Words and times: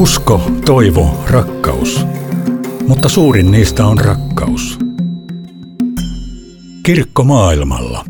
Usko, 0.00 0.50
toivo, 0.66 1.24
rakkaus. 1.30 2.06
Mutta 2.88 3.08
suurin 3.08 3.50
niistä 3.50 3.86
on 3.86 3.98
rakkaus. 3.98 4.78
Kirkko 6.82 7.24
maailmalla. 7.24 8.04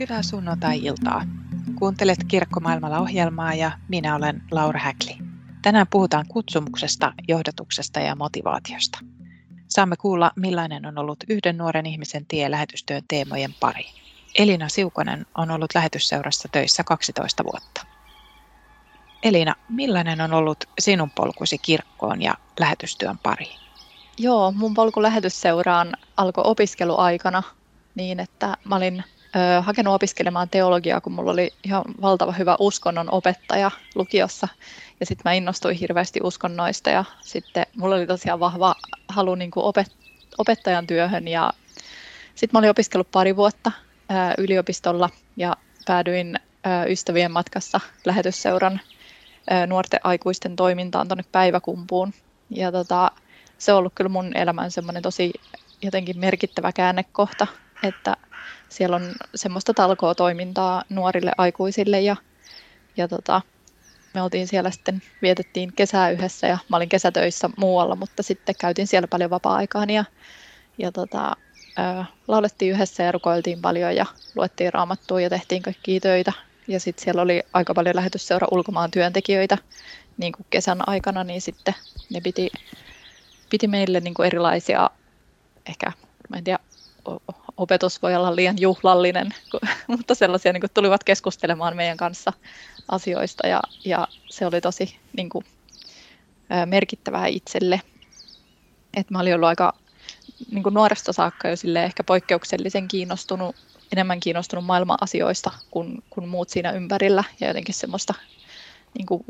Hyvää 0.00 0.22
sunnuntai-iltaa. 0.22 1.24
Kuuntelet 1.78 2.18
Kirkkomaailmalla 2.28 2.98
ohjelmaa 2.98 3.54
ja 3.54 3.70
minä 3.88 4.16
olen 4.16 4.42
Laura 4.50 4.80
Häkli. 4.80 5.18
Tänään 5.62 5.86
puhutaan 5.90 6.26
kutsumuksesta, 6.28 7.12
johdatuksesta 7.28 8.00
ja 8.00 8.16
motivaatiosta. 8.16 8.98
Saamme 9.68 9.96
kuulla, 9.96 10.30
millainen 10.36 10.86
on 10.86 10.98
ollut 10.98 11.24
yhden 11.28 11.58
nuoren 11.58 11.86
ihmisen 11.86 12.26
tie 12.26 12.50
lähetystyön 12.50 13.02
teemojen 13.08 13.54
pariin. 13.60 13.94
Elina 14.38 14.68
Siukonen 14.68 15.26
on 15.34 15.50
ollut 15.50 15.74
lähetysseurassa 15.74 16.48
töissä 16.52 16.84
12 16.84 17.44
vuotta. 17.44 17.91
Elina, 19.22 19.54
millainen 19.68 20.20
on 20.20 20.32
ollut 20.32 20.64
sinun 20.78 21.10
polkusi 21.10 21.58
kirkkoon 21.58 22.22
ja 22.22 22.34
lähetystyön 22.60 23.18
pariin? 23.18 23.58
Joo, 24.18 24.52
mun 24.52 24.74
polku 24.74 25.02
lähetysseuraan 25.02 25.96
alkoi 26.16 26.44
opiskeluaikana 26.46 27.42
niin, 27.94 28.20
että 28.20 28.56
mä 28.64 28.76
olin 28.76 29.04
ö, 29.36 29.62
hakenut 29.62 29.94
opiskelemaan 29.94 30.48
teologiaa, 30.48 31.00
kun 31.00 31.12
mulla 31.12 31.32
oli 31.32 31.52
ihan 31.64 31.84
valtava 32.02 32.32
hyvä 32.32 32.56
uskonnon 32.58 33.12
opettaja 33.12 33.70
lukiossa. 33.94 34.48
Ja 35.00 35.06
sitten 35.06 35.22
mä 35.24 35.32
innostuin 35.32 35.76
hirveästi 35.76 36.20
uskonnoista 36.22 36.90
ja 36.90 37.04
sitten 37.20 37.66
mulla 37.76 37.94
oli 37.94 38.06
tosiaan 38.06 38.40
vahva 38.40 38.74
halu 39.08 39.34
niin 39.34 39.50
kuin 39.50 39.64
opet, 39.64 39.92
opettajan 40.38 40.86
työhön. 40.86 41.28
Ja 41.28 41.52
sitten 42.34 42.48
mä 42.52 42.58
olin 42.58 42.70
opiskellut 42.70 43.10
pari 43.10 43.36
vuotta 43.36 43.72
ö, 44.10 44.14
yliopistolla 44.38 45.10
ja 45.36 45.56
päädyin 45.86 46.36
ö, 46.36 46.90
ystävien 46.90 47.32
matkassa 47.32 47.80
lähetysseuran 48.04 48.80
nuorten 49.66 50.00
aikuisten 50.04 50.56
toimintaan 50.56 51.08
tuonne 51.08 51.24
päiväkumpuun. 51.32 52.14
Ja 52.50 52.72
tota, 52.72 53.10
se 53.58 53.72
on 53.72 53.78
ollut 53.78 53.92
kyllä 53.94 54.08
mun 54.08 54.36
elämän 54.36 54.70
semmoinen 54.70 55.02
tosi 55.02 55.32
jotenkin 55.82 56.18
merkittävä 56.18 56.72
käännekohta, 56.72 57.46
että 57.82 58.16
siellä 58.68 58.96
on 58.96 59.12
semmoista 59.34 59.74
talkoa 59.74 60.14
toimintaa 60.14 60.82
nuorille 60.88 61.32
aikuisille 61.38 62.00
ja, 62.00 62.16
ja 62.96 63.08
tota, 63.08 63.40
me 64.14 64.22
oltiin 64.22 64.46
siellä 64.46 64.70
sitten, 64.70 65.02
vietettiin 65.22 65.72
kesää 65.72 66.10
yhdessä 66.10 66.46
ja 66.46 66.58
mä 66.68 66.76
olin 66.76 66.88
kesätöissä 66.88 67.50
muualla, 67.56 67.96
mutta 67.96 68.22
sitten 68.22 68.54
käytiin 68.60 68.86
siellä 68.86 69.08
paljon 69.08 69.30
vapaa-aikaan 69.30 69.90
ja, 69.90 70.04
ja 70.78 70.92
tota, 70.92 71.36
ää, 71.76 72.04
laulettiin 72.28 72.72
yhdessä 72.72 73.02
ja 73.02 73.12
rukoiltiin 73.12 73.60
paljon 73.62 73.96
ja 73.96 74.06
luettiin 74.34 74.72
raamattua 74.72 75.20
ja 75.20 75.30
tehtiin 75.30 75.62
kaikkia 75.62 76.00
töitä 76.00 76.32
ja 76.68 76.80
sitten 76.80 77.04
siellä 77.04 77.22
oli 77.22 77.42
aika 77.52 77.74
paljon 77.74 77.96
lähetysseura 77.96 78.48
ulkomaan 78.50 78.90
työntekijöitä 78.90 79.58
niin 80.16 80.32
kuin 80.32 80.46
kesän 80.50 80.88
aikana, 80.88 81.24
niin 81.24 81.40
sitten 81.40 81.74
ne 82.10 82.20
piti, 82.20 82.50
piti 83.50 83.68
meille 83.68 84.00
niin 84.00 84.14
kuin 84.14 84.26
erilaisia, 84.26 84.90
ehkä 85.68 85.92
mä 86.28 86.36
en 86.36 86.44
tiedä, 86.44 86.58
opetus 87.56 88.02
voi 88.02 88.14
olla 88.14 88.36
liian 88.36 88.60
juhlallinen, 88.60 89.34
mutta 89.86 90.14
sellaisia 90.14 90.52
niin 90.52 90.60
kuin 90.60 90.70
tulivat 90.74 91.04
keskustelemaan 91.04 91.76
meidän 91.76 91.96
kanssa 91.96 92.32
asioista 92.88 93.46
ja, 93.46 93.60
ja 93.84 94.08
se 94.30 94.46
oli 94.46 94.60
tosi 94.60 94.96
niin 95.16 95.28
kuin, 95.28 95.44
merkittävää 96.66 97.26
itselle. 97.26 97.80
Et 98.96 99.10
mä 99.10 99.20
olin 99.20 99.34
ollut 99.34 99.48
aika 99.48 99.74
niin 100.50 100.62
kuin 100.62 100.74
nuoresta 100.74 101.12
saakka 101.12 101.48
jo 101.48 101.54
ehkä 101.84 102.04
poikkeuksellisen 102.04 102.88
kiinnostunut 102.88 103.56
enemmän 103.92 104.20
kiinnostunut 104.20 104.64
maailman 104.64 104.98
asioista 105.00 105.50
kuin, 105.70 106.02
kuin 106.10 106.28
muut 106.28 106.48
siinä 106.48 106.72
ympärillä 106.72 107.24
ja 107.40 107.48
jotenkin 107.48 107.74
semmoista 107.74 108.14
niin 108.98 109.06
kuin 109.06 109.24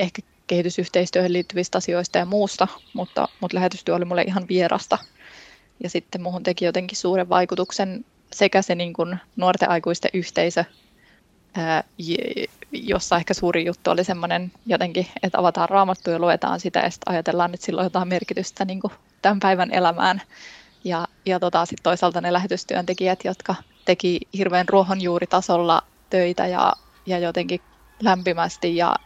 ehkä 0.00 0.22
kehitysyhteistyöhön 0.46 1.32
liittyvistä 1.32 1.78
asioista 1.78 2.18
ja 2.18 2.24
muusta, 2.24 2.68
mutta, 2.92 3.28
mutta 3.40 3.54
lähetystyö 3.54 3.94
oli 3.94 4.04
mulle 4.04 4.22
ihan 4.22 4.48
vierasta. 4.48 4.98
Ja 5.82 5.90
sitten 5.90 6.22
muuhun 6.22 6.42
teki 6.42 6.64
jotenkin 6.64 6.98
suuren 6.98 7.28
vaikutuksen 7.28 8.04
sekä 8.32 8.62
se 8.62 8.74
niin 8.74 8.92
kuin 8.92 9.18
nuorten 9.36 9.70
aikuisten 9.70 10.10
yhteisö, 10.14 10.64
ää, 11.54 11.84
jossa 12.72 13.16
ehkä 13.16 13.34
suuri 13.34 13.64
juttu 13.64 13.90
oli 13.90 14.04
semmoinen 14.04 14.52
jotenkin, 14.66 15.06
että 15.22 15.38
avataan 15.38 15.68
raamattu 15.68 16.10
ja 16.10 16.18
luetaan 16.18 16.60
sitä 16.60 16.80
ja 16.80 16.90
sitten 16.90 17.12
ajatellaan, 17.12 17.54
että 17.54 17.66
sillä 17.66 17.80
on 17.80 17.86
jotain 17.86 18.08
merkitystä 18.08 18.64
niin 18.64 18.80
kuin 18.80 18.92
tämän 19.22 19.40
päivän 19.40 19.70
elämään. 19.70 20.22
Ja, 20.84 21.08
ja 21.26 21.40
tota, 21.40 21.66
sitten 21.66 21.82
toisaalta 21.82 22.20
ne 22.20 22.32
lähetystyöntekijät, 22.32 23.24
jotka 23.24 23.54
teki 23.84 24.20
hirveän 24.34 24.68
ruohonjuuritasolla 24.68 25.82
töitä 26.10 26.46
ja, 26.46 26.72
ja 27.06 27.18
jotenkin 27.18 27.60
lämpimästi 28.00 28.76
ja, 28.76 28.96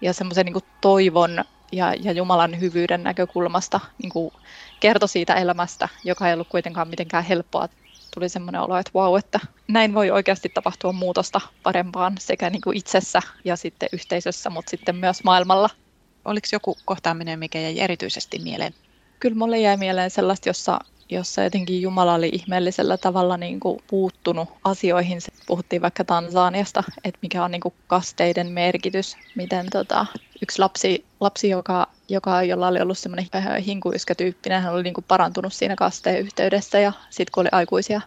ja 0.00 0.12
semmoisen 0.12 0.46
niin 0.46 0.64
toivon 0.80 1.44
ja, 1.72 1.94
ja 1.94 2.12
Jumalan 2.12 2.60
hyvyyden 2.60 3.02
näkökulmasta 3.02 3.80
niin 4.02 4.10
kuin 4.10 4.32
kertoi 4.80 5.08
siitä 5.08 5.34
elämästä, 5.34 5.88
joka 6.04 6.28
ei 6.28 6.34
ollut 6.34 6.48
kuitenkaan 6.48 6.88
mitenkään 6.88 7.24
helppoa. 7.24 7.68
Tuli 8.14 8.28
semmoinen 8.28 8.60
olo, 8.60 8.76
että 8.76 8.92
wow, 8.94 9.18
että 9.18 9.40
näin 9.68 9.94
voi 9.94 10.10
oikeasti 10.10 10.48
tapahtua 10.48 10.92
muutosta 10.92 11.40
parempaan 11.62 12.14
sekä 12.18 12.50
niin 12.50 12.60
kuin 12.60 12.76
itsessä 12.76 13.20
ja 13.44 13.56
sitten 13.56 13.88
yhteisössä, 13.92 14.50
mutta 14.50 14.70
sitten 14.70 14.96
myös 14.96 15.24
maailmalla. 15.24 15.70
Oliko 16.24 16.46
joku 16.52 16.76
kohtaaminen, 16.84 17.38
mikä 17.38 17.60
jäi 17.60 17.80
erityisesti 17.80 18.38
mieleen? 18.38 18.74
Kyllä 19.20 19.36
mulle 19.36 19.58
jäi 19.58 19.76
mieleen 19.76 20.10
sellaista, 20.10 20.48
jossa 20.48 20.78
jossa 21.10 21.42
jotenkin 21.42 21.82
Jumala 21.82 22.14
oli 22.14 22.28
ihmeellisellä 22.32 22.96
tavalla 22.96 23.36
niin 23.36 23.60
kuin 23.60 23.82
puuttunut 23.86 24.48
asioihin. 24.64 25.18
Puhuttiin 25.46 25.82
vaikka 25.82 26.04
Tansaniasta, 26.04 26.84
että 27.04 27.18
mikä 27.22 27.44
on 27.44 27.50
niin 27.50 27.60
kuin 27.60 27.74
kasteiden 27.86 28.46
merkitys, 28.46 29.16
miten 29.34 29.66
tota, 29.70 30.06
yksi 30.42 30.58
lapsi, 30.58 31.04
lapsi 31.20 31.48
joka, 31.48 31.86
joka, 32.08 32.42
jolla 32.42 32.68
oli 32.68 32.80
ollut 32.80 32.98
semmoinen 32.98 33.26
äh, 33.34 33.66
hinkuyskätyyppinen, 33.66 34.62
hän 34.62 34.74
oli 34.74 34.82
niin 34.82 34.94
kuin 34.94 35.04
parantunut 35.08 35.52
siinä 35.52 35.76
kasteen 35.76 36.20
yhteydessä 36.20 36.78
ja 36.78 36.92
sitten 37.10 37.32
kun 37.32 37.40
oli 37.40 37.48
aikuisia 37.52 38.00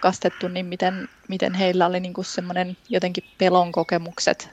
kastettu, 0.00 0.48
niin 0.48 0.66
miten, 0.66 1.08
miten 1.28 1.54
heillä 1.54 1.86
oli 1.86 2.00
niin 2.00 2.14
kuin 2.14 2.24
semmoinen 2.24 2.76
jotenkin 2.88 3.24
pelon 3.38 3.72
kokemukset, 3.72 4.48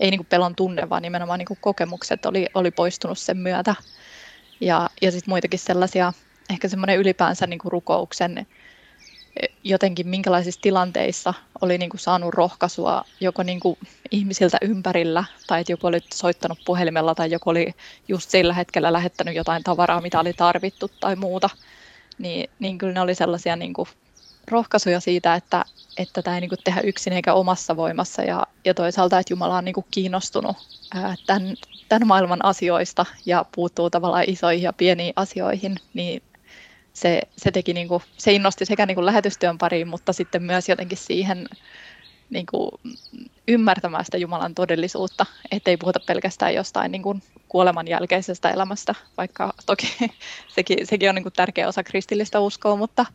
ei 0.00 0.10
niin 0.10 0.18
kuin 0.18 0.26
pelon 0.26 0.54
tunne, 0.54 0.88
vaan 0.88 1.02
nimenomaan 1.02 1.38
niin 1.38 1.46
kuin 1.46 1.58
kokemukset 1.60 2.26
oli, 2.26 2.46
oli 2.54 2.70
poistunut 2.70 3.18
sen 3.18 3.36
myötä. 3.36 3.74
Ja, 4.60 4.90
ja 5.02 5.12
sitten 5.12 5.30
muitakin 5.30 5.58
sellaisia 5.58 6.12
ehkä 6.52 6.68
semmoinen 6.68 6.98
ylipäänsä 6.98 7.46
niin 7.46 7.58
kuin 7.58 7.72
rukouksen 7.72 8.38
e, 8.38 9.46
jotenkin 9.64 10.08
minkälaisissa 10.08 10.60
tilanteissa 10.60 11.34
oli 11.60 11.78
niin 11.78 11.90
kuin 11.90 12.00
saanut 12.00 12.34
rohkaisua 12.34 13.04
joko 13.20 13.42
niin 13.42 13.60
kuin 13.60 13.78
ihmisiltä 14.10 14.58
ympärillä 14.62 15.24
tai 15.46 15.60
että 15.60 15.72
joku 15.72 15.86
oli 15.86 15.98
soittanut 16.14 16.58
puhelimella 16.64 17.14
tai 17.14 17.30
joku 17.30 17.50
oli 17.50 17.74
just 18.08 18.30
sillä 18.30 18.54
hetkellä 18.54 18.92
lähettänyt 18.92 19.34
jotain 19.34 19.62
tavaraa, 19.64 20.00
mitä 20.00 20.20
oli 20.20 20.32
tarvittu 20.32 20.90
tai 21.00 21.16
muuta, 21.16 21.50
niin, 22.18 22.50
niin 22.58 22.78
kyllä 22.78 22.92
ne 22.92 23.00
oli 23.00 23.14
sellaisia 23.14 23.56
niin 23.56 23.72
kuin 23.72 23.88
rohkaisuja 24.50 25.00
siitä, 25.00 25.34
että, 25.34 25.64
että 25.96 26.22
tämä 26.22 26.36
ei 26.36 26.40
niin 26.40 26.48
kuin 26.48 26.58
tehdä 26.64 26.80
yksin 26.80 27.12
eikä 27.12 27.34
omassa 27.34 27.76
voimassa. 27.76 28.22
Ja, 28.22 28.46
ja 28.64 28.74
toisaalta, 28.74 29.18
että 29.18 29.32
Jumala 29.32 29.56
on 29.56 29.64
niin 29.64 29.74
kuin 29.74 29.86
kiinnostunut 29.90 30.56
ää, 30.94 31.14
tämän, 31.26 31.54
tämän 31.88 32.06
maailman 32.06 32.44
asioista 32.44 33.06
ja 33.26 33.44
puuttuu 33.54 33.90
tavallaan 33.90 34.24
isoihin 34.26 34.62
ja 34.62 34.72
pieniin 34.72 35.12
asioihin, 35.16 35.76
niin 35.94 36.22
se, 36.92 37.22
se, 37.36 37.50
teki 37.50 37.72
niin 37.72 37.88
kuin, 37.88 38.02
se 38.16 38.32
innosti 38.32 38.66
sekä 38.66 38.86
niin 38.86 38.94
kuin 38.94 39.06
lähetystyön 39.06 39.58
pariin, 39.58 39.88
mutta 39.88 40.12
sitten 40.12 40.42
myös 40.42 40.68
jotenkin 40.68 40.98
siihen 40.98 41.48
niin 42.30 42.46
kuin, 42.46 42.70
ymmärtämään 43.48 44.04
sitä 44.04 44.18
Jumalan 44.18 44.54
todellisuutta, 44.54 45.26
ettei 45.50 45.76
puhuta 45.76 46.00
pelkästään 46.06 46.54
jostain 46.54 46.92
niin 46.92 47.02
kuin, 47.02 47.22
kuoleman 47.48 47.88
jälkeisestä 47.88 48.50
elämästä, 48.50 48.94
vaikka 49.16 49.52
toki 49.66 49.94
sekin, 50.54 50.86
sekin 50.86 51.08
on 51.08 51.14
niin 51.14 51.22
kuin, 51.22 51.32
tärkeä 51.32 51.68
osa 51.68 51.82
kristillistä 51.82 52.40
uskoa, 52.40 52.76
mutta, 52.76 53.06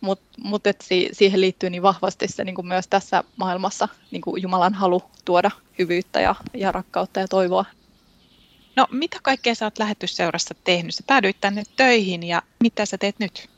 mutta, 0.00 0.24
mutta 0.44 0.70
että 0.70 0.84
siihen 1.12 1.40
liittyy 1.40 1.70
niin 1.70 1.82
vahvasti 1.82 2.28
se 2.28 2.44
niin 2.44 2.54
kuin 2.54 2.66
myös 2.66 2.88
tässä 2.88 3.24
maailmassa 3.36 3.88
niin 4.10 4.22
kuin 4.22 4.42
Jumalan 4.42 4.74
halu 4.74 5.02
tuoda 5.24 5.50
hyvyyttä 5.78 6.20
ja, 6.20 6.34
ja 6.54 6.72
rakkautta 6.72 7.20
ja 7.20 7.28
toivoa 7.28 7.64
No 8.76 8.86
mitä 8.90 9.16
kaikkea 9.22 9.54
sä 9.54 9.66
oot 9.66 9.78
lähetysseurassa 9.78 10.54
tehnyt? 10.64 10.94
Sä 10.94 11.02
päädyit 11.06 11.36
tänne 11.40 11.62
töihin 11.76 12.22
ja 12.22 12.42
mitä 12.62 12.86
sä 12.86 12.98
teet 12.98 13.18
nyt? 13.18 13.50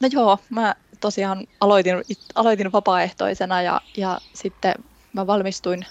No 0.00 0.08
joo, 0.12 0.38
mä 0.50 0.74
tosiaan 1.00 1.46
aloitin, 1.60 1.94
aloitin 2.34 2.72
vapaaehtoisena 2.72 3.62
ja, 3.62 3.80
ja 3.96 4.18
sitten 4.34 4.74
mä 5.12 5.26
valmistuin 5.26 5.86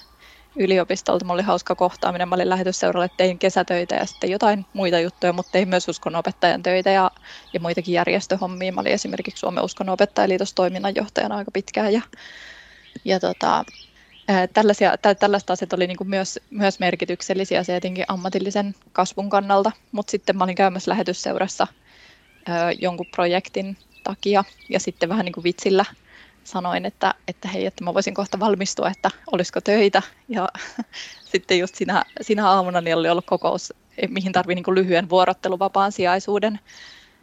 yliopistolta. 0.56 1.26
Mulla 1.26 1.34
oli 1.34 1.44
hauska 1.44 1.76
kohtaaminen. 1.76 2.30
Mä 2.30 2.36
olin 2.36 2.50
lähetysseuralle, 2.50 3.10
tein 3.18 3.40
kesätöitä 3.40 3.96
ja 3.96 4.06
sitten 4.06 4.32
jotain 4.32 4.66
muita 4.74 5.00
juttuja, 5.00 5.34
mutta 5.34 5.52
tein 5.52 5.70
myös 5.70 5.88
uskonnonopettajan 5.88 6.64
töitä 6.64 6.92
ja, 6.92 7.12
ja 7.54 7.60
muitakin 7.60 7.94
järjestöhommia. 7.94 8.72
Mä 8.72 8.82
olin 8.82 8.92
esimerkiksi 8.92 9.40
Suomen 9.40 9.64
uskonnonopettajaliitos 9.64 10.54
toiminnanjohtajana 10.54 11.36
aika 11.36 11.52
pitkään 11.52 11.94
ja, 11.94 12.02
ja 13.06 13.20
tota, 13.20 13.66
tällaisia, 14.54 14.98
tällaista 15.20 15.54
asiat 15.54 15.74
oli 15.74 15.88
niin 15.88 15.98
kuin 15.98 16.10
myös, 16.10 16.40
myös 16.50 16.80
merkityksellisiä 16.80 17.64
se 17.64 17.76
etenkin 17.76 18.06
ammatillisen 18.08 18.76
kasvun 18.92 19.30
kannalta, 19.30 19.72
mutta 19.92 20.12
sitten 20.12 20.38
mä 20.38 20.44
olin 20.44 20.56
käymässä 20.56 20.92
lähetysseurassa 20.92 21.68
jonkun 22.80 23.06
projektin 23.16 23.78
takia 24.04 24.44
ja 24.70 24.80
sitten 24.80 25.10
vähän 25.10 25.26
niin 25.26 25.34
kuin 25.34 25.44
vitsillä 25.44 25.86
sanoin, 26.44 26.86
että, 26.86 27.14
että 27.28 27.48
hei, 27.48 27.66
että 27.66 27.84
mä 27.84 27.94
voisin 27.94 28.14
kohta 28.14 28.40
valmistua, 28.40 28.90
että 28.90 29.12
olisiko 29.32 29.62
töitä. 29.62 30.02
Ja 30.30 30.50
sitten 31.32 31.60
just 31.60 31.76
siinä, 31.76 32.04
siinä 32.22 32.50
aamuna 32.50 32.82
niin 32.82 32.96
oli 32.96 33.10
ollut 33.10 33.26
kokous, 33.26 33.74
mihin 34.08 34.32
tarvii 34.32 34.56
niin 34.56 34.76
lyhyen 34.76 35.10
vuorotteluvapaan 35.10 35.92
sijaisuuden. 35.92 36.60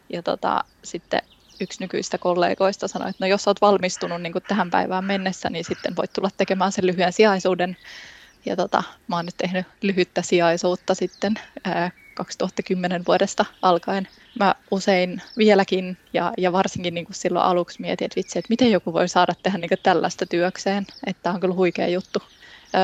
Ja 0.09 0.23
tota, 0.23 0.63
sitten 0.83 1.21
yksi 1.61 1.83
nykyistä 1.83 2.17
kollegoista 2.17 2.87
sanoi, 2.87 3.09
että 3.09 3.25
no 3.25 3.29
jos 3.29 3.47
olet 3.47 3.61
valmistunut 3.61 4.21
niin 4.21 4.33
tähän 4.47 4.69
päivään 4.69 5.05
mennessä, 5.05 5.49
niin 5.49 5.65
sitten 5.65 5.95
voit 5.95 6.13
tulla 6.13 6.29
tekemään 6.37 6.71
sen 6.71 6.87
lyhyen 6.87 7.13
sijaisuuden. 7.13 7.77
Ja 8.45 8.55
tota, 8.55 8.83
mä 9.07 9.15
oon 9.15 9.25
nyt 9.25 9.37
tehnyt 9.37 9.65
lyhyttä 9.81 10.21
sijaisuutta 10.21 10.95
sitten 10.95 11.33
ää, 11.63 11.91
2010 12.13 13.03
vuodesta 13.07 13.45
alkaen. 13.61 14.07
Mä 14.39 14.55
usein 14.71 15.21
vieläkin 15.37 15.97
ja, 16.13 16.33
ja 16.37 16.51
varsinkin 16.51 16.93
niin 16.93 17.07
silloin 17.11 17.45
aluksi 17.45 17.81
mietin, 17.81 18.05
että 18.05 18.15
vitsi, 18.15 18.39
että 18.39 18.49
miten 18.49 18.71
joku 18.71 18.93
voi 18.93 19.07
saada 19.07 19.33
tehdä 19.43 19.57
niin 19.57 19.69
tällaista 19.83 20.25
työkseen, 20.25 20.87
että 21.07 21.31
on 21.31 21.39
kyllä 21.39 21.55
huikea 21.55 21.87
juttu. 21.87 22.19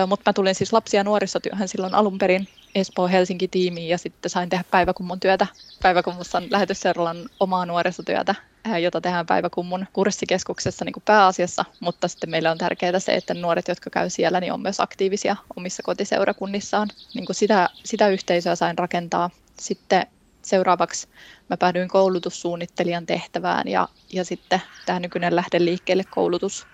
Mutta 0.08 0.30
mä 0.30 0.34
tulin 0.34 0.56
siis 0.56 0.74
lapsia 0.74 1.04
nuorisotyöhön 1.04 1.68
silloin 1.68 1.96
alun 1.96 2.18
perin 2.18 2.48
Espoo-Helsinki-tiimiin 2.78 3.90
ja 3.90 3.98
sitten 3.98 4.30
sain 4.30 4.50
tehdä 4.50 4.64
päiväkummun 4.72 5.20
työtä. 5.20 5.48
Päiväkummussa 5.82 6.38
on 6.38 6.48
lähetysseuraalan 6.50 7.30
omaa 7.40 7.66
nuorisotyötä, 7.66 8.36
jota 8.82 9.02
tehdään 9.02 9.26
päiväkummun 9.26 9.86
kurssikeskuksessa 9.94 10.86
niin 10.86 10.94
kuin 10.94 11.04
pääasiassa, 11.06 11.66
mutta 11.80 12.08
sitten 12.08 12.30
meillä 12.30 12.52
on 12.52 12.58
tärkeää 12.58 13.00
se, 13.00 13.16
että 13.16 13.34
nuoret, 13.34 13.68
jotka 13.68 13.90
käy 13.90 14.10
siellä, 14.10 14.40
niin 14.40 14.54
on 14.54 14.62
myös 14.62 14.80
aktiivisia 14.80 15.36
omissa 15.58 15.84
kotiseurakunnissaan. 15.84 16.90
Niin 17.14 17.26
kuin 17.26 17.36
sitä, 17.36 17.70
sitä 17.84 18.08
yhteisöä 18.08 18.56
sain 18.56 18.78
rakentaa. 18.78 19.30
Sitten 19.60 20.08
seuraavaksi 20.42 21.08
mä 21.50 21.58
päädyin 21.58 21.88
koulutussuunnittelijan 21.88 23.06
tehtävään 23.06 23.68
ja, 23.68 23.88
ja 24.14 24.26
sitten 24.26 24.62
tämä 24.86 25.00
nykyinen 25.00 25.36
lähde 25.36 25.66
liikkeelle 25.66 26.04
koulutus 26.04 26.68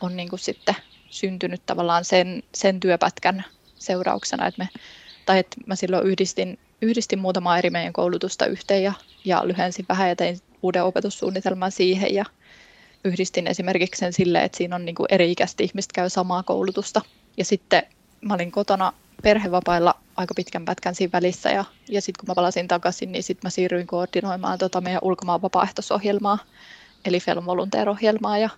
on 0.00 0.16
niin 0.16 0.28
kuin 0.28 0.40
sitten 0.40 0.76
syntynyt 1.10 1.66
tavallaan 1.66 2.04
sen, 2.04 2.42
sen 2.54 2.80
työpätkän 2.80 3.44
seurauksena, 3.78 4.46
että 4.46 4.64
me, 4.64 4.68
tai 5.26 5.38
että 5.38 5.56
mä 5.66 5.76
silloin 5.76 6.06
yhdistin, 6.06 6.58
yhdistin 6.82 7.18
muutamaa 7.18 7.58
eri 7.58 7.70
meidän 7.70 7.92
koulutusta 7.92 8.46
yhteen 8.46 8.82
ja, 8.82 8.92
ja 9.24 9.48
lyhensin 9.48 9.86
vähän 9.88 10.08
ja 10.08 10.16
tein 10.16 10.40
uuden 10.62 10.84
opetussuunnitelman 10.84 11.72
siihen 11.72 12.14
ja 12.14 12.24
yhdistin 13.04 13.46
esimerkiksi 13.46 13.98
sen 13.98 14.12
sille, 14.12 14.44
että 14.44 14.58
siinä 14.58 14.76
on 14.76 14.84
niin 14.84 14.94
kuin 14.94 15.06
eri-ikäistä 15.10 15.62
ihmistä 15.62 15.92
käy 15.94 16.10
samaa 16.10 16.42
koulutusta. 16.42 17.00
Ja 17.36 17.44
sitten 17.44 17.82
mä 18.20 18.34
olin 18.34 18.52
kotona 18.52 18.92
perhevapailla 19.22 19.94
aika 20.16 20.34
pitkän 20.34 20.64
pätkän 20.64 20.94
siinä 20.94 21.12
välissä 21.12 21.50
ja, 21.50 21.64
ja 21.88 22.00
sitten 22.00 22.20
kun 22.20 22.28
mä 22.28 22.34
palasin 22.34 22.68
takaisin, 22.68 23.12
niin 23.12 23.22
sitten 23.22 23.46
mä 23.46 23.50
siirryin 23.50 23.86
koordinoimaan 23.86 24.58
tota 24.58 24.80
meidän 24.80 25.02
ulkomaan 25.02 25.42
vapaaehtoisohjelmaa, 25.42 26.38
eli 27.04 27.20
Film 27.20 27.46
Volunteer-ohjelmaa 27.46 28.38
ja, 28.38 28.50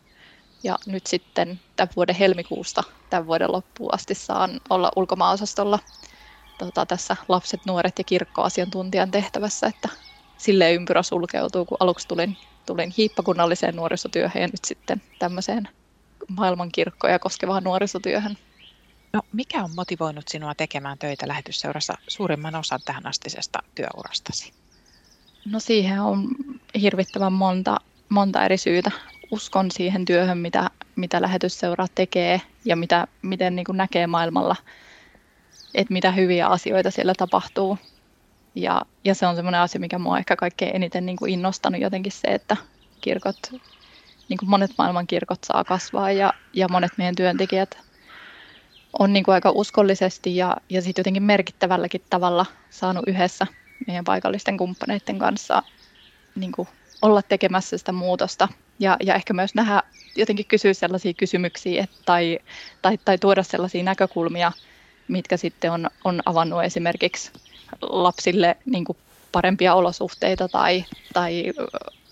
ja 0.62 0.78
nyt 0.86 1.06
sitten 1.06 1.60
tämän 1.76 1.92
vuoden 1.96 2.14
helmikuusta 2.14 2.82
tämän 3.10 3.26
vuoden 3.26 3.52
loppuun 3.52 3.94
asti 3.94 4.14
saan 4.14 4.60
olla 4.70 4.92
ulkomaaosastolla 4.96 5.78
tota, 6.58 6.86
tässä 6.86 7.16
lapset, 7.28 7.60
nuoret 7.66 7.98
ja 7.98 8.04
kirkkoasiantuntijan 8.04 9.10
tehtävässä, 9.10 9.66
että 9.66 9.88
silleen 10.38 10.74
ympyrä 10.74 11.02
sulkeutuu, 11.02 11.64
kun 11.64 11.76
aluksi 11.80 12.08
tulin, 12.08 12.36
tulin 12.66 12.94
hiippakunnalliseen 12.98 13.76
nuorisotyöhön 13.76 14.42
ja 14.42 14.48
nyt 14.48 14.64
sitten 14.64 15.02
tämmöiseen 15.18 15.68
maailmankirkkoja 16.28 17.18
koskevaan 17.18 17.64
nuorisotyöhön. 17.64 18.38
No, 19.12 19.22
mikä 19.32 19.64
on 19.64 19.70
motivoinut 19.76 20.28
sinua 20.28 20.54
tekemään 20.54 20.98
töitä 20.98 21.28
lähetysseurassa 21.28 21.94
suurimman 22.08 22.54
osan 22.54 22.80
tähän 22.84 23.06
astisesta 23.06 23.58
työurastasi? 23.74 24.52
No 25.44 25.60
siihen 25.60 26.00
on 26.00 26.28
hirvittävän 26.80 27.32
monta, 27.32 27.76
monta 28.08 28.44
eri 28.44 28.58
syytä. 28.58 28.90
Uskon 29.30 29.70
siihen 29.70 30.04
työhön, 30.04 30.38
mitä, 30.38 30.70
mitä 30.96 31.22
lähetysseura 31.22 31.86
tekee 31.94 32.40
ja 32.64 32.76
mitä, 32.76 33.06
miten 33.22 33.56
niin 33.56 33.64
kuin 33.64 33.76
näkee 33.76 34.06
maailmalla, 34.06 34.56
että 35.76 35.92
mitä 35.92 36.12
hyviä 36.12 36.46
asioita 36.46 36.90
siellä 36.90 37.12
tapahtuu. 37.16 37.78
Ja, 38.54 38.82
ja 39.04 39.14
se 39.14 39.26
on 39.26 39.36
semmoinen 39.36 39.60
asia, 39.60 39.80
mikä 39.80 39.98
mua 39.98 40.18
ehkä 40.18 40.36
kaikkein 40.36 40.76
eniten 40.76 41.06
niin 41.06 41.16
kuin 41.16 41.32
innostanut 41.32 41.80
jotenkin 41.80 42.12
se, 42.12 42.28
että 42.28 42.56
kirkot, 43.00 43.36
niin 44.28 44.38
kuin 44.38 44.50
monet 44.50 44.70
maailman 44.78 45.06
kirkot 45.06 45.44
saa 45.44 45.64
kasvaa 45.64 46.12
ja, 46.12 46.32
ja 46.52 46.68
monet 46.68 46.92
meidän 46.96 47.14
työntekijät 47.14 47.78
on 48.98 49.12
niin 49.12 49.24
kuin 49.24 49.34
aika 49.34 49.50
uskollisesti 49.50 50.36
ja, 50.36 50.56
ja 50.70 50.82
sitten 50.82 51.00
jotenkin 51.00 51.22
merkittävälläkin 51.22 52.02
tavalla 52.10 52.46
saanut 52.70 53.04
yhdessä 53.06 53.46
meidän 53.86 54.04
paikallisten 54.04 54.56
kumppaneiden 54.56 55.18
kanssa 55.18 55.62
niin 56.34 56.52
kuin 56.52 56.68
olla 57.02 57.22
tekemässä 57.22 57.78
sitä 57.78 57.92
muutosta 57.92 58.48
ja, 58.78 58.96
ja 59.02 59.14
ehkä 59.14 59.34
myös 59.34 59.54
nähdä, 59.54 59.82
jotenkin 60.16 60.46
kysyä 60.46 60.74
sellaisia 60.74 61.14
kysymyksiä 61.14 61.82
et, 61.82 61.90
tai, 62.04 62.38
tai, 62.82 62.98
tai 63.04 63.18
tuoda 63.18 63.42
sellaisia 63.42 63.82
näkökulmia, 63.82 64.52
mitkä 65.08 65.36
sitten 65.36 65.72
on, 65.72 65.90
on 66.04 66.22
avannut 66.26 66.64
esimerkiksi 66.64 67.30
lapsille 67.82 68.56
niin 68.66 68.84
kuin 68.84 68.98
parempia 69.32 69.74
olosuhteita 69.74 70.48
tai, 70.48 70.84
tai 71.12 71.52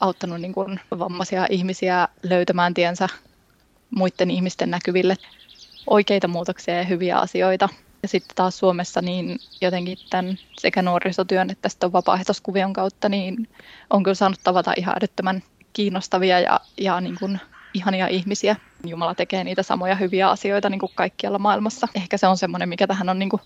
auttanut 0.01 0.41
niin 0.41 0.53
kuin 0.53 0.81
vammaisia 0.99 1.47
ihmisiä 1.51 2.09
löytämään 2.23 2.75
tiensä 2.75 3.09
muiden 3.91 4.31
ihmisten 4.31 4.71
näkyville 4.71 5.17
oikeita 5.87 6.29
muutoksia 6.29 6.75
ja 6.75 6.85
hyviä 6.85 7.19
asioita. 7.19 7.69
Ja 8.03 8.09
sitten 8.09 8.37
taas 8.37 8.59
Suomessa 8.59 9.03
niin 9.03 9.39
jotenkin 9.61 9.99
tämän 10.11 10.39
sekä 10.59 10.83
nuorisotyön 10.83 11.51
että 11.51 11.69
sitten 11.69 11.93
vapaaehtoiskuvion 11.93 12.73
kautta 12.73 13.09
niin 13.09 13.49
on 13.91 14.03
kyllä 14.03 14.15
saanut 14.15 14.41
tavata 14.45 14.73
ihan 14.77 14.95
älyttömän 14.97 15.43
kiinnostavia 15.73 16.41
ja, 16.41 16.61
ja 16.81 17.01
niin 17.01 17.17
kuin 17.19 17.41
ihania 17.75 18.09
ihmisiä. 18.09 18.57
Jumala 18.85 19.15
tekee 19.15 19.45
niitä 19.45 19.63
samoja 19.63 19.95
hyviä 19.95 20.31
asioita 20.31 20.71
niin 20.71 20.79
kuin 20.79 20.93
kaikkialla 20.95 21.39
maailmassa. 21.39 21.89
Ehkä 21.95 22.17
se 22.17 22.27
on 22.27 22.37
semmoinen, 22.37 22.69
mikä 22.69 22.87
tähän 22.87 23.09
on 23.09 23.19
niin 23.19 23.31
kuin 23.31 23.43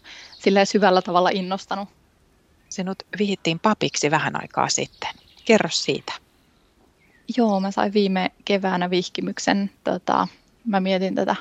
syvällä 0.64 1.02
tavalla 1.02 1.30
innostanut. 1.32 1.88
Sinut 2.68 3.02
vihittiin 3.18 3.58
papiksi 3.58 4.10
vähän 4.10 4.40
aikaa 4.42 4.68
sitten. 4.68 5.10
Kerro 5.44 5.68
siitä. 5.72 6.12
Joo, 7.36 7.60
mä 7.60 7.70
sain 7.70 7.92
viime 7.92 8.30
keväänä 8.44 8.90
vihkimyksen. 8.90 9.70
Tota, 9.84 10.28
mä 10.64 10.80
mietin 10.80 11.14
tätä 11.14 11.36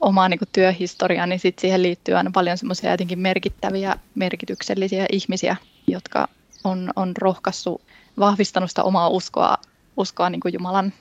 omaa 0.00 0.28
niin 0.28 0.40
työhistoriaa, 0.52 1.26
niin 1.26 1.40
sit 1.40 1.58
siihen 1.58 1.82
liittyy 1.82 2.14
aina 2.14 2.30
paljon 2.34 2.58
semmoisia 2.58 2.90
jotenkin 2.90 3.18
merkittäviä, 3.18 3.96
merkityksellisiä 4.14 5.06
ihmisiä, 5.12 5.56
jotka 5.86 6.28
on, 6.64 6.90
on 6.96 7.12
rohkaissut, 7.18 7.82
vahvistanut 8.18 8.70
sitä 8.70 8.82
omaa 8.82 9.08
uskoa, 9.08 9.56
uskoa 9.96 10.30
niin 10.30 10.40
kuin 10.40 10.54
Jumalan 10.54 10.92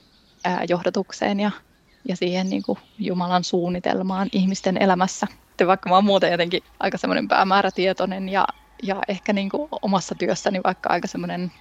ää, 0.43 0.63
johdatukseen 0.69 1.39
ja, 1.39 1.51
ja 2.07 2.15
siihen 2.15 2.49
niin 2.49 2.63
kuin 2.63 2.79
Jumalan 2.99 3.43
suunnitelmaan 3.43 4.29
ihmisten 4.31 4.77
elämässä. 4.77 5.27
Sitten 5.47 5.67
vaikka 5.67 5.89
mä 5.89 5.95
oon 5.95 6.03
muuten 6.03 6.31
jotenkin 6.31 6.63
aika 6.79 6.97
semmoinen 6.97 7.27
päämäärätietoinen 7.27 8.29
ja, 8.29 8.47
ja 8.83 9.01
ehkä 9.07 9.33
niin 9.33 9.49
kuin 9.49 9.69
omassa 9.81 10.15
työssäni 10.15 10.59
vaikka 10.63 10.89
aika 10.89 11.07
semmoinen 11.07 11.51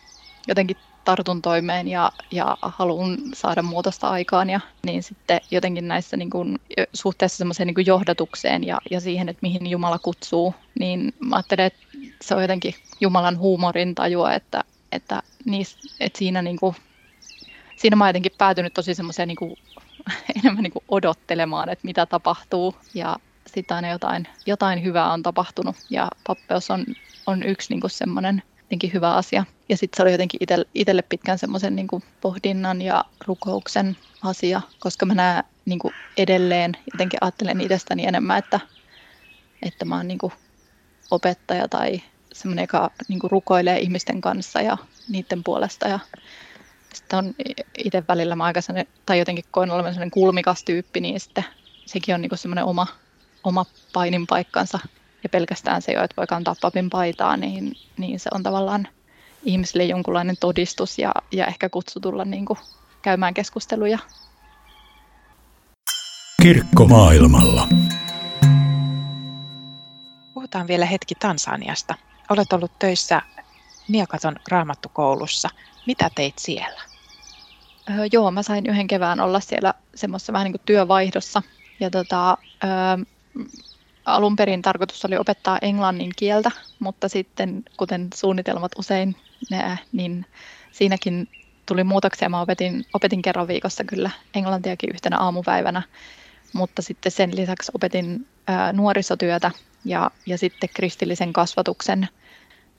jotenkin 0.48 0.76
tartun 1.04 1.42
toimeen 1.42 1.88
ja, 1.88 2.12
ja 2.30 2.58
haluan 2.62 3.18
saada 3.34 3.62
muutosta 3.62 4.10
aikaan. 4.10 4.50
Ja 4.50 4.60
niin 4.86 5.02
sitten 5.02 5.40
jotenkin 5.50 5.88
näissä 5.88 6.16
niin 6.16 6.30
kuin, 6.30 6.58
suhteessa 6.92 7.38
semmoiseen 7.38 7.66
niin 7.66 7.86
johdatukseen 7.86 8.64
ja, 8.64 8.78
ja 8.90 9.00
siihen, 9.00 9.28
että 9.28 9.42
mihin 9.42 9.66
Jumala 9.66 9.98
kutsuu, 9.98 10.54
niin 10.78 11.14
mä 11.20 11.36
ajattelen, 11.36 11.66
että 11.66 11.78
se 12.22 12.34
on 12.34 12.42
jotenkin 12.42 12.74
Jumalan 13.00 13.38
huumorin 13.38 13.94
tajua, 13.94 14.34
että, 14.34 14.64
että, 14.92 15.22
niis, 15.44 15.96
että 16.00 16.18
siinä, 16.18 16.42
niin 16.42 16.58
kuin, 16.58 16.76
siinä 17.82 17.96
mä 17.96 18.08
jotenkin 18.08 18.32
päätynyt 18.38 18.74
tosi 18.74 18.94
semmoiseen 18.94 19.28
niin 19.28 19.36
kuin, 19.36 19.58
enemmän 20.38 20.62
niin 20.62 20.72
kuin 20.72 20.84
odottelemaan, 20.88 21.68
että 21.68 21.86
mitä 21.86 22.06
tapahtuu 22.06 22.74
ja 22.94 23.16
sitä 23.46 23.76
aina 23.76 23.90
jotain, 23.90 24.28
jotain 24.46 24.84
hyvää 24.84 25.12
on 25.12 25.22
tapahtunut 25.22 25.76
ja 25.90 26.08
pappeus 26.26 26.70
on, 26.70 26.84
on 27.26 27.42
yksi 27.42 27.72
niin 27.72 27.80
kuin 27.80 27.90
semmoinen 27.90 28.42
jotenkin 28.58 28.92
hyvä 28.92 29.14
asia. 29.14 29.44
Ja 29.68 29.76
sitten 29.76 29.96
se 29.96 30.02
oli 30.02 30.12
jotenkin 30.12 30.40
itselle 30.74 31.02
pitkään 31.02 31.38
semmoisen 31.38 31.76
niin 31.76 31.88
pohdinnan 32.20 32.82
ja 32.82 33.04
rukouksen 33.26 33.96
asia, 34.22 34.60
koska 34.80 35.06
mä 35.06 35.14
näen 35.14 35.44
niin 35.64 35.78
kuin 35.78 35.94
edelleen, 36.16 36.76
jotenkin 36.92 37.18
ajattelen 37.20 37.60
itsestäni 37.60 38.06
enemmän, 38.06 38.38
että, 38.38 38.60
että 39.62 39.84
mä 39.84 39.96
oon 39.96 40.08
niin 40.08 40.18
kuin 40.18 40.32
opettaja 41.10 41.68
tai 41.68 42.02
semmoinen, 42.32 42.62
joka 42.62 42.90
niin 43.08 43.18
kuin 43.18 43.30
rukoilee 43.30 43.78
ihmisten 43.78 44.20
kanssa 44.20 44.60
ja 44.60 44.76
niiden 45.08 45.44
puolesta. 45.44 45.88
Ja 45.88 45.98
sitten 46.94 47.18
on 47.18 47.34
itse 47.84 48.02
välillä 48.08 48.36
mä 48.36 48.44
aika 48.44 48.60
tai 49.06 49.18
jotenkin 49.18 49.44
koen 49.50 49.70
olevan 49.70 49.92
sellainen 49.92 50.10
kulmikas 50.10 50.64
tyyppi, 50.64 51.00
niin 51.00 51.20
sitten 51.20 51.44
sekin 51.86 52.14
on 52.14 52.20
niin 52.20 52.38
semmoinen 52.38 52.64
oma, 52.64 52.86
oma 53.44 53.66
painin 53.92 54.26
paikkansa 54.26 54.78
ja 55.22 55.28
pelkästään 55.28 55.82
se 55.82 55.92
jo, 55.92 56.02
että 56.02 56.16
voi 56.16 56.26
kantaa 56.26 56.54
papin 56.60 56.90
paitaa, 56.90 57.36
niin, 57.36 57.72
niin 57.98 58.20
se 58.20 58.30
on 58.34 58.42
tavallaan 58.42 58.88
ihmisille 59.42 59.84
jonkunlainen 59.84 60.36
todistus 60.40 60.98
ja, 60.98 61.12
ja 61.32 61.46
ehkä 61.46 61.68
kutsu 61.68 62.00
tulla 62.00 62.24
niin 62.24 62.46
kuin 62.46 62.58
käymään 63.02 63.34
keskusteluja. 63.34 63.98
Kirkko 66.42 66.84
maailmalla. 66.84 67.68
Puhutaan 70.34 70.66
vielä 70.66 70.86
hetki 70.86 71.14
Tansaniasta. 71.14 71.94
Olet 72.30 72.52
ollut 72.52 72.78
töissä 72.78 73.22
Niakaton 73.88 74.36
raamattukoulussa. 74.48 75.48
Mitä 75.86 76.10
teit 76.14 76.34
siellä? 76.38 76.80
Öö, 77.90 78.06
joo, 78.12 78.30
mä 78.30 78.42
sain 78.42 78.66
yhden 78.66 78.86
kevään 78.86 79.20
olla 79.20 79.40
siellä 79.40 79.74
semmoisessa 79.94 80.32
vähän 80.32 80.44
niin 80.44 80.52
kuin 80.52 80.62
työvaihdossa. 80.66 81.42
Ja 81.80 81.90
tota, 81.90 82.38
öö, 82.64 83.04
alun 84.04 84.36
perin 84.36 84.62
tarkoitus 84.62 85.04
oli 85.04 85.16
opettaa 85.16 85.58
englannin 85.62 86.10
kieltä, 86.16 86.50
mutta 86.78 87.08
sitten 87.08 87.62
kuten 87.76 88.08
suunnitelmat 88.14 88.72
usein, 88.78 89.16
ne, 89.50 89.78
niin 89.92 90.26
siinäkin 90.72 91.28
tuli 91.66 91.84
muutoksia. 91.84 92.28
Mä 92.28 92.40
opetin, 92.40 92.84
opetin 92.94 93.22
kerran 93.22 93.48
viikossa 93.48 93.84
kyllä 93.84 94.10
englantiakin 94.34 94.90
yhtenä 94.94 95.18
aamupäivänä, 95.18 95.82
mutta 96.52 96.82
sitten 96.82 97.12
sen 97.12 97.36
lisäksi 97.36 97.72
opetin 97.74 98.26
ää, 98.46 98.72
nuorisotyötä 98.72 99.50
ja, 99.84 100.10
ja 100.26 100.38
sitten 100.38 100.68
kristillisen 100.74 101.32
kasvatuksen. 101.32 102.08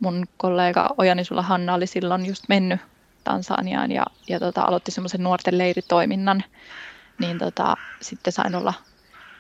Mun 0.04 0.26
kollega 0.38 0.90
Ojanisulla 0.98 1.42
Hanna 1.42 1.74
oli 1.74 1.88
silloin 1.88 2.26
just 2.26 2.44
mennyt 2.50 2.82
Tansaniaan 3.24 3.92
ja, 3.92 4.06
ja 4.28 4.40
tota, 4.40 4.62
aloitti 4.62 4.92
semmoisen 4.92 5.24
nuorten 5.24 5.58
leiritoiminnan, 5.58 6.44
niin 7.20 7.38
tota, 7.38 7.78
sitten 8.02 8.34
sain 8.34 8.56
olla 8.56 8.74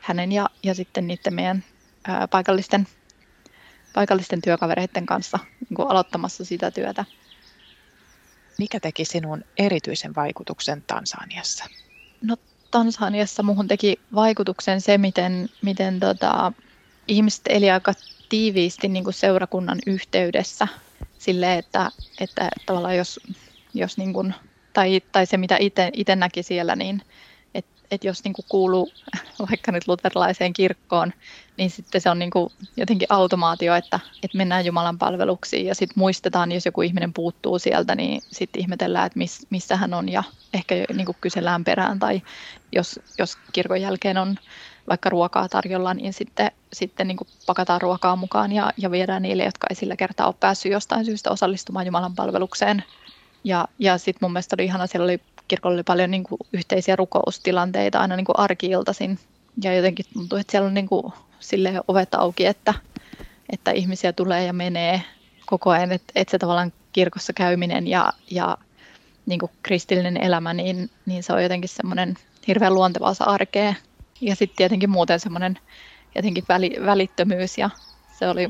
hänen 0.01 0.31
ja, 0.31 0.49
ja 0.63 0.73
sitten 0.75 1.07
niiden 1.07 1.33
meidän 1.33 1.63
ää, 2.07 2.27
paikallisten, 2.27 2.87
paikallisten 3.93 4.41
työkavereiden 4.41 5.05
kanssa 5.05 5.39
niin 5.59 5.75
kuin 5.75 5.91
aloittamassa 5.91 6.45
sitä 6.45 6.71
työtä. 6.71 7.05
Mikä 8.57 8.79
teki 8.79 9.05
sinun 9.05 9.43
erityisen 9.57 10.15
vaikutuksen 10.15 10.83
Tansaniassa? 10.87 11.65
No 12.21 12.37
Tansaniassa 12.71 13.43
muuhun 13.43 13.67
teki 13.67 13.99
vaikutuksen 14.15 14.81
se, 14.81 14.97
miten, 14.97 15.49
miten 15.61 15.99
tota, 15.99 16.51
ihmiset 17.07 17.41
eli 17.49 17.71
aika 17.71 17.93
tiiviisti 18.33 18.87
niin 18.87 19.03
kuin 19.03 19.13
seurakunnan 19.13 19.79
yhteydessä. 19.87 20.67
Sille, 21.19 21.57
että, 21.57 21.91
että 22.19 22.49
tavallaan 22.65 22.97
jos, 22.97 23.19
jos 23.73 23.97
niin 23.97 24.13
kuin, 24.13 24.33
tai, 24.73 25.01
tai 25.11 25.25
se 25.25 25.37
mitä 25.37 25.57
itse 25.93 26.15
näki 26.15 26.43
siellä, 26.43 26.75
niin 26.75 27.01
että 27.91 28.07
jos 28.07 28.23
niin 28.23 28.33
kuin 28.33 28.45
kuuluu 28.49 28.91
vaikka 29.49 29.71
nyt 29.71 29.87
luterilaiseen 29.87 30.53
kirkkoon, 30.53 31.13
niin 31.57 31.69
sitten 31.69 32.01
se 32.01 32.09
on 32.09 32.19
niin 32.19 32.31
kuin 32.31 32.49
jotenkin 32.77 33.07
automaatio, 33.09 33.75
että, 33.75 33.99
että 34.23 34.37
mennään 34.37 34.65
Jumalan 34.65 34.97
palveluksiin. 34.97 35.65
Ja 35.65 35.75
sitten 35.75 35.99
muistetaan, 35.99 36.51
jos 36.51 36.65
joku 36.65 36.81
ihminen 36.81 37.13
puuttuu 37.13 37.59
sieltä, 37.59 37.95
niin 37.95 38.21
sitten 38.31 38.61
ihmetellään, 38.61 39.05
että 39.05 39.19
miss, 39.19 39.47
missä 39.49 39.75
hän 39.75 39.93
on 39.93 40.09
ja 40.09 40.23
ehkä 40.53 40.75
niin 40.93 41.05
kuin 41.05 41.17
kysellään 41.21 41.63
perään 41.63 41.99
tai 41.99 42.21
jos, 42.71 42.99
jos 43.17 43.37
kirkon 43.51 43.81
jälkeen 43.81 44.17
on 44.17 44.37
vaikka 44.89 45.09
ruokaa 45.09 45.49
tarjolla, 45.49 45.93
niin 45.93 46.13
sitten, 46.13 46.51
sitten 46.73 47.07
niin 47.07 47.17
pakataan 47.45 47.81
ruokaa 47.81 48.15
mukaan 48.15 48.51
ja, 48.51 48.71
ja 48.77 48.91
viedään 48.91 49.21
niille, 49.21 49.43
jotka 49.43 49.67
ei 49.69 49.75
sillä 49.75 49.95
kertaa 49.95 50.27
ole 50.27 50.35
päässyt 50.39 50.71
jostain 50.71 51.05
syystä 51.05 51.31
osallistumaan 51.31 51.85
Jumalan 51.85 52.15
palvelukseen. 52.15 52.83
Ja, 53.43 53.67
ja 53.79 53.97
sitten 53.97 54.19
mun 54.21 54.33
mielestä 54.33 54.55
oli 54.55 54.65
ihana, 54.65 54.87
siellä 54.87 55.03
oli 55.05 55.19
kirkolla 55.47 55.73
oli 55.73 55.83
paljon 55.83 56.11
niin 56.11 56.23
kuin 56.23 56.39
yhteisiä 56.53 56.95
rukoustilanteita 56.95 57.99
aina 57.99 58.15
niin 58.15 58.25
kuin 58.25 58.39
arki-iltaisin. 58.39 59.19
Ja 59.63 59.75
jotenkin 59.75 60.05
tuntuu, 60.13 60.37
että 60.37 60.51
siellä 60.51 60.67
on 60.67 60.73
niin 60.73 60.87
kuin 60.87 61.13
silleen 61.39 61.81
ovet 61.87 62.15
auki, 62.15 62.45
että, 62.45 62.73
että 63.49 63.71
ihmisiä 63.71 64.13
tulee 64.13 64.45
ja 64.45 64.53
menee 64.53 65.01
koko 65.45 65.69
ajan. 65.69 65.91
Että, 65.91 66.13
että 66.15 66.31
se 66.31 66.37
tavallaan 66.37 66.73
kirkossa 66.93 67.33
käyminen 67.33 67.87
ja, 67.87 68.13
ja 68.31 68.57
niin 69.25 69.39
kuin 69.39 69.51
kristillinen 69.63 70.17
elämä, 70.17 70.53
niin, 70.53 70.89
niin 71.05 71.23
se 71.23 71.33
on 71.33 71.43
jotenkin 71.43 71.69
semmoinen 71.69 72.15
hirveän 72.47 72.73
luontevaa 72.73 73.13
arkea. 73.19 73.73
Ja 74.23 74.35
sitten 74.35 74.57
tietenkin 74.57 74.89
muuten 74.89 75.19
semmoinen 75.19 75.59
jotenkin 76.15 76.43
väli, 76.49 76.75
välittömyys 76.85 77.57
ja 77.57 77.69
se 78.19 78.29
oli 78.29 78.49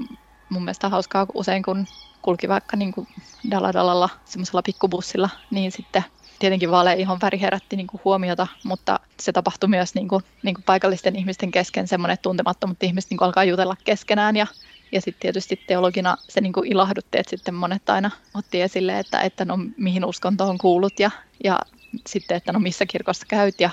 mun 0.50 0.64
mielestä 0.64 0.90
hauskaa 0.90 1.28
usein, 1.34 1.64
kun 1.64 1.88
kulki 2.22 2.50
vaikka 2.50 2.78
niin 2.78 2.92
kuin 2.92 3.08
Daladalalla 3.52 4.10
semmoisella 4.26 4.62
pikkubussilla, 4.62 5.30
niin 5.52 5.72
sitten 5.72 6.04
tietenkin 6.40 6.70
ihon 6.98 7.20
väri 7.22 7.40
herätti 7.40 7.76
niin 7.76 7.88
kuin 7.88 8.02
huomiota, 8.06 8.48
mutta 8.64 9.00
se 9.20 9.32
tapahtui 9.32 9.70
myös 9.70 9.96
niin 9.96 10.08
kuin, 10.08 10.24
niin 10.44 10.56
kuin 10.56 10.64
paikallisten 10.64 11.16
ihmisten 11.16 11.52
kesken 11.52 11.88
semmoinen, 11.88 12.18
tuntemattomat 12.22 12.84
ihmiset 12.84 13.10
niin 13.10 13.18
kuin 13.18 13.26
alkaa 13.26 13.44
jutella 13.44 13.76
keskenään 13.84 14.36
ja, 14.36 14.48
ja 14.92 15.02
sitten 15.02 15.22
tietysti 15.22 15.62
teologina 15.68 16.18
se 16.30 16.42
niin 16.42 16.54
kuin 16.54 16.72
ilahdutti, 16.72 17.18
että 17.18 17.30
sitten 17.30 17.54
monet 17.54 17.90
aina 17.90 18.12
otti 18.34 18.62
esille, 18.62 19.00
että, 19.00 19.22
että 19.22 19.46
no 19.46 19.60
mihin 19.78 20.06
uskonto 20.06 20.50
on 20.50 20.58
kuullut 20.58 21.00
ja, 21.00 21.12
ja 21.44 21.60
sitten, 22.08 22.38
että 22.38 22.52
no 22.52 22.60
missä 22.60 22.86
kirkossa 22.86 23.26
käyt 23.30 23.62
ja 23.62 23.70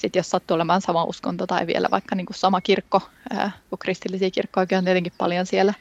sitten 0.00 0.20
jos 0.20 0.30
sattuu 0.30 0.54
olemaan 0.54 0.80
sama 0.80 1.04
uskonto 1.04 1.46
tai 1.46 1.66
vielä 1.66 1.88
vaikka 1.90 2.14
niin 2.14 2.26
kuin 2.26 2.36
sama 2.36 2.60
kirkko, 2.60 3.02
ää, 3.30 3.50
kun 3.70 3.78
kristillisiä 3.78 4.30
kirkkoja 4.30 4.78
on 4.78 4.84
tietenkin 4.84 5.12
paljon 5.18 5.46
siellä, 5.46 5.74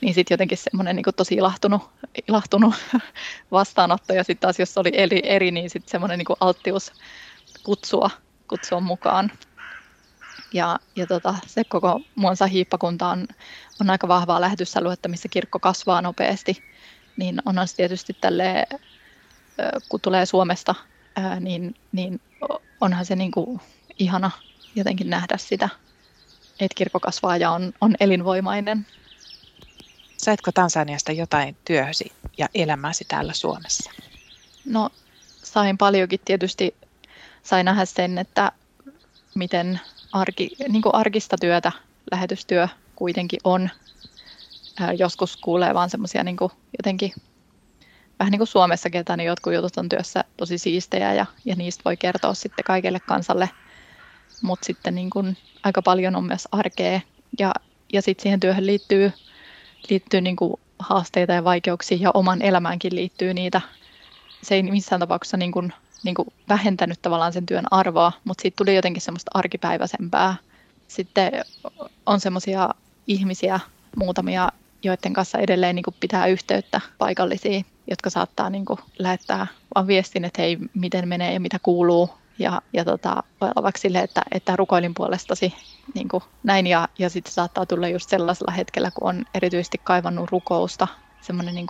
niin 0.00 0.14
sitten 0.14 0.34
jotenkin 0.34 0.58
semmoinen 0.58 0.96
niin 0.96 1.04
tosi 1.16 1.34
ilahtunut, 1.34 1.90
ilahtunut 2.28 2.74
vastaanotto. 3.52 4.14
Ja 4.14 4.24
sitten 4.24 4.40
taas 4.40 4.58
jos 4.58 4.78
oli 4.78 4.90
eri, 4.94 5.20
eri 5.24 5.50
niin 5.50 5.70
sitten 5.70 5.90
semmoinen 5.90 6.18
niin 6.18 6.36
alttius 6.40 6.92
kutsua, 7.62 8.10
kutsua 8.48 8.80
mukaan. 8.80 9.32
Ja, 10.52 10.78
ja 10.96 11.06
tota, 11.06 11.34
se 11.46 11.64
koko 11.64 12.00
Muonsa 12.14 12.46
hiippakunta 12.46 13.08
on, 13.08 13.26
on 13.80 13.90
aika 13.90 14.08
vahvaa 14.08 14.40
lähetysaluetta, 14.40 15.08
missä 15.08 15.28
kirkko 15.28 15.58
kasvaa 15.58 16.02
nopeasti. 16.02 16.64
Niin 17.16 17.42
onhan 17.44 17.68
se 17.68 17.76
tietysti 17.76 18.16
tälle, 18.20 18.66
kun 19.88 20.00
tulee 20.00 20.26
Suomesta, 20.26 20.74
niin, 21.40 21.74
niin 21.92 22.20
onhan 22.80 23.06
se 23.06 23.16
niin 23.16 23.30
kuin 23.30 23.60
ihana 23.98 24.30
jotenkin 24.74 25.10
nähdä 25.10 25.36
sitä, 25.38 25.68
että 26.60 26.74
kirkko 26.74 27.00
kasvaa 27.00 27.36
ja 27.36 27.50
on, 27.50 27.72
on 27.80 27.94
elinvoimainen. 28.00 28.86
Saitko 30.16 30.52
Tansaniasta 30.52 31.12
jotain 31.12 31.56
työhösi 31.64 32.12
ja 32.38 32.48
elämäsi 32.54 33.04
täällä 33.08 33.32
Suomessa? 33.32 33.90
No 34.64 34.90
sain 35.42 35.78
paljonkin 35.78 36.20
tietysti. 36.24 36.74
Sain 37.42 37.64
nähdä 37.64 37.84
sen, 37.84 38.18
että 38.18 38.52
miten 39.34 39.80
arki, 40.12 40.50
niin 40.68 40.82
kuin 40.82 40.94
arkista 40.94 41.36
työtä 41.40 41.72
lähetystyö 42.10 42.68
kuitenkin 42.96 43.40
on. 43.44 43.70
Joskus 44.98 45.36
kuulee 45.36 45.74
vaan 45.74 45.90
semmoisia 45.90 46.24
niin 46.24 46.36
jotenkin 46.78 47.12
vähän 48.22 48.30
niin 48.30 48.38
kuin 48.38 48.48
Suomessakin, 48.48 49.00
että 49.00 49.16
niin 49.16 49.26
jotkut 49.26 49.54
jutut 49.54 49.76
on 49.76 49.88
työssä 49.88 50.24
tosi 50.36 50.58
siistejä 50.58 51.14
ja, 51.14 51.26
ja 51.44 51.56
niistä 51.56 51.84
voi 51.84 51.96
kertoa 51.96 52.34
sitten 52.34 52.64
kaikelle 52.64 53.00
kansalle. 53.00 53.50
Mutta 54.42 54.66
sitten 54.66 54.94
niin 54.94 55.10
kuin 55.10 55.36
aika 55.62 55.82
paljon 55.82 56.16
on 56.16 56.24
myös 56.24 56.48
arkea 56.52 57.00
ja, 57.38 57.54
ja 57.92 58.02
sitten 58.02 58.22
siihen 58.22 58.40
työhön 58.40 58.66
liittyy, 58.66 59.12
liittyy 59.90 60.20
niin 60.20 60.36
kuin 60.36 60.60
haasteita 60.78 61.32
ja 61.32 61.44
vaikeuksia 61.44 61.98
ja 62.00 62.10
oman 62.14 62.42
elämäänkin 62.42 62.94
liittyy 62.94 63.34
niitä. 63.34 63.60
Se 64.42 64.54
ei 64.54 64.62
missään 64.62 65.00
tapauksessa 65.00 65.36
niin 65.36 65.52
kuin, 65.52 65.72
niin 66.04 66.14
kuin 66.14 66.28
vähentänyt 66.48 67.02
tavallaan 67.02 67.32
sen 67.32 67.46
työn 67.46 67.64
arvoa, 67.70 68.12
mutta 68.24 68.42
siitä 68.42 68.56
tuli 68.56 68.74
jotenkin 68.74 69.02
semmoista 69.02 69.30
arkipäiväisempää. 69.34 70.34
Sitten 70.88 71.32
on 72.06 72.20
semmoisia 72.20 72.68
ihmisiä, 73.06 73.60
muutamia, 73.96 74.48
joiden 74.82 75.12
kanssa 75.12 75.38
edelleen 75.38 75.76
niin 75.76 75.84
kuin 75.84 75.96
pitää 76.00 76.26
yhteyttä 76.26 76.80
paikallisiin, 76.98 77.66
jotka 77.90 78.10
saattaa 78.10 78.50
niin 78.50 78.64
kuin 78.64 78.78
lähettää 78.98 79.46
vaan 79.74 79.86
viestin, 79.86 80.24
että 80.24 80.42
hei, 80.42 80.58
miten 80.74 81.08
menee 81.08 81.32
ja 81.32 81.40
mitä 81.40 81.58
kuuluu. 81.62 82.10
Ja, 82.38 82.62
ja 82.72 82.84
tota, 82.84 83.22
voi 83.40 83.48
olla 83.48 83.62
vaikka 83.62 83.80
sille, 83.80 83.98
että, 83.98 84.22
että 84.32 84.56
rukoilin 84.56 84.94
puolestasi 84.94 85.54
niin 85.94 86.08
kuin 86.08 86.22
näin. 86.42 86.66
Ja, 86.66 86.88
ja 86.98 87.10
sitten 87.10 87.32
saattaa 87.32 87.66
tulla 87.66 87.88
just 87.88 88.08
sellaisella 88.08 88.52
hetkellä, 88.52 88.90
kun 88.90 89.08
on 89.08 89.24
erityisesti 89.34 89.78
kaivannut 89.84 90.30
rukousta, 90.30 90.88
semmoinen 91.20 91.54
niin 91.54 91.66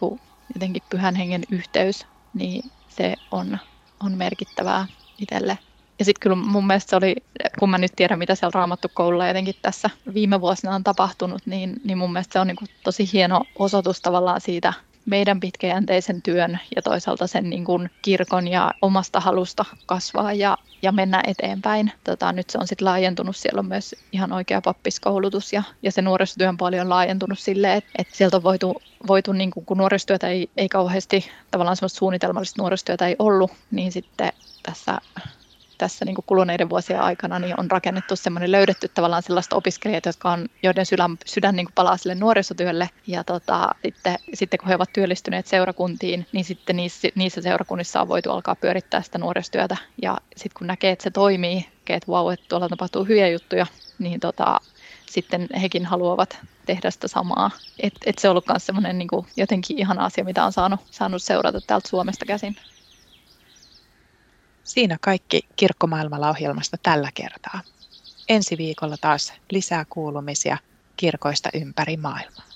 jotenkin 0.54 0.82
pyhän 0.90 1.14
hengen 1.14 1.42
yhteys, 1.50 2.06
niin 2.34 2.70
se 2.88 3.14
on, 3.30 3.58
on 4.00 4.12
merkittävää 4.12 4.86
itselle. 5.18 5.58
Ja 5.98 6.04
sitten 6.04 6.20
kyllä 6.20 6.36
mun 6.36 6.66
mielestä 6.66 6.90
se 6.90 6.96
oli, 6.96 7.16
kun 7.58 7.70
mä 7.70 7.78
nyt 7.78 7.92
tiedän, 7.96 8.18
mitä 8.18 8.34
siellä 8.34 8.54
raamattu 8.54 8.88
koululla 8.94 9.28
jotenkin 9.28 9.54
tässä 9.62 9.90
viime 10.14 10.40
vuosina 10.40 10.74
on 10.74 10.84
tapahtunut, 10.84 11.46
niin, 11.46 11.80
niin 11.84 11.98
mun 11.98 12.12
mielestä 12.12 12.32
se 12.32 12.40
on 12.40 12.46
niin 12.46 12.56
kuin 12.56 12.68
tosi 12.84 13.10
hieno 13.12 13.44
osoitus 13.58 14.00
tavallaan 14.00 14.40
siitä 14.40 14.72
meidän 15.06 15.40
pitkäjänteisen 15.40 16.22
työn 16.22 16.58
ja 16.76 16.82
toisaalta 16.82 17.26
sen 17.26 17.50
niin 17.50 17.64
kuin 17.64 17.90
kirkon 18.02 18.48
ja 18.48 18.70
omasta 18.82 19.20
halusta 19.20 19.64
kasvaa 19.86 20.32
ja, 20.32 20.58
ja 20.82 20.92
mennä 20.92 21.22
eteenpäin. 21.26 21.92
Tota, 22.04 22.32
nyt 22.32 22.50
se 22.50 22.58
on 22.58 22.66
sitten 22.66 22.84
laajentunut, 22.84 23.36
siellä 23.36 23.60
on 23.60 23.66
myös 23.66 23.94
ihan 24.12 24.32
oikea 24.32 24.60
pappiskoulutus 24.60 25.52
ja, 25.52 25.62
ja 25.82 25.92
se 25.92 26.02
nuorisotyö 26.02 26.48
on 26.48 26.56
paljon 26.56 26.88
laajentunut 26.88 27.38
silleen, 27.38 27.78
että, 27.78 27.90
että 27.98 28.16
sieltä 28.16 28.36
on 28.36 28.42
voitu, 28.42 28.82
voitu 29.06 29.32
niin 29.32 29.50
kuin, 29.50 29.66
kun 29.66 29.78
nuorisotyötä 29.78 30.28
ei, 30.28 30.50
ei 30.56 30.68
kauheasti, 30.68 31.30
tavallaan 31.50 31.76
semmoista 31.76 31.98
suunnitelmallista 31.98 32.62
nuorisotyötä 32.62 33.06
ei 33.06 33.16
ollut, 33.18 33.50
niin 33.70 33.92
sitten 33.92 34.32
tässä 34.62 34.98
tässä 35.82 36.04
niin 36.04 36.14
kuin 36.14 36.24
kuluneiden 36.28 36.70
vuosien 36.70 37.00
aikana 37.00 37.38
niin 37.38 37.60
on 37.60 37.70
rakennettu 37.70 38.16
semmoinen, 38.16 38.52
löydetty 38.52 38.88
tavallaan 38.88 39.22
sellaista 39.22 39.56
opiskelijat, 39.56 40.06
jotka 40.06 40.30
on, 40.30 40.48
joiden 40.62 40.86
sydän, 40.86 41.18
sydän 41.26 41.56
niin 41.56 41.66
kuin 41.66 41.74
palaa 41.74 41.96
sille 41.96 42.14
nuorisotyölle. 42.14 42.90
Ja 43.06 43.24
tota, 43.24 43.74
sitten, 43.84 44.18
sitten 44.34 44.58
kun 44.58 44.68
he 44.68 44.74
ovat 44.74 44.92
työllistyneet 44.92 45.46
seurakuntiin, 45.46 46.26
niin 46.32 46.44
sitten 46.44 46.76
niissä, 46.76 47.08
niissä 47.14 47.42
seurakunnissa 47.42 48.00
on 48.00 48.08
voitu 48.08 48.30
alkaa 48.30 48.54
pyörittää 48.54 49.02
sitä 49.02 49.18
nuorisotyötä. 49.18 49.76
Ja 50.02 50.18
sitten 50.36 50.58
kun 50.58 50.66
näkee, 50.66 50.92
että 50.92 51.02
se 51.02 51.10
toimii, 51.10 51.66
että 51.88 52.08
vau, 52.08 52.28
että 52.28 52.46
tuolla 52.48 52.68
tapahtuu 52.68 53.04
hyviä 53.04 53.28
juttuja, 53.28 53.66
niin 53.98 54.20
tota, 54.20 54.60
sitten 55.06 55.48
hekin 55.60 55.86
haluavat 55.86 56.38
tehdä 56.66 56.90
sitä 56.90 57.08
samaa. 57.08 57.50
Et, 57.80 57.94
et 58.06 58.18
se 58.18 58.28
on 58.28 58.30
ollut 58.30 58.48
myös 58.48 58.66
semmoinen 58.66 58.98
niin 58.98 59.08
jotenkin 59.36 59.78
ihana 59.78 60.04
asia, 60.04 60.24
mitä 60.24 60.44
on 60.44 60.52
saanut, 60.52 60.80
saanut 60.90 61.22
seurata 61.22 61.60
täältä 61.60 61.88
Suomesta 61.88 62.24
käsin. 62.24 62.56
Siinä 64.64 64.96
kaikki 65.00 65.40
Kirkkomaailmalla 65.56 66.30
ohjelmasta 66.30 66.76
tällä 66.82 67.10
kertaa. 67.14 67.60
Ensi 68.28 68.58
viikolla 68.58 68.96
taas 69.00 69.32
lisää 69.50 69.84
kuulumisia 69.88 70.58
kirkoista 70.96 71.48
ympäri 71.54 71.96
maailmaa. 71.96 72.51